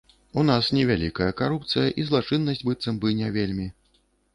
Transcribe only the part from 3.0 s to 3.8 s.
бы не вельмі.